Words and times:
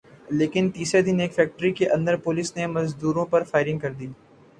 لیکن 0.29 0.69
تیسرے 0.69 1.01
دن 1.01 1.19
ایک 1.19 1.33
فیکٹری 1.33 1.71
کے 1.71 1.89
اندر 1.89 2.15
پولیس 2.23 2.55
نے 2.55 2.65
مزدوروں 2.67 3.25
پر 3.25 3.43
فائرنگ 3.43 3.79
کر 3.79 3.93
دی 3.93 4.07